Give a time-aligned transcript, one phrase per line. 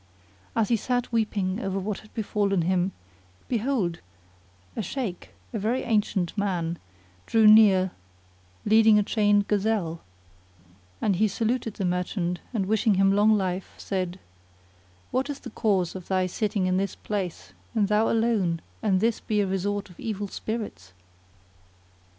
[0.55, 2.91] As he sat weeping over what had befallen him,
[3.47, 3.99] behold,
[4.75, 6.79] a Shaykh,[FN#42] a very ancient man,
[7.27, 7.91] drew near
[8.65, 10.01] leading a chained gazelle;
[11.01, 14.17] and he saluted that merchant and wishing him long life said,
[15.11, 19.19] "What is the cause of thy sitting in this place and thou alone and this
[19.19, 20.93] be a resort of evil spirits?"